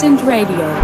Consistent 0.00 0.26
Radio. 0.26 0.79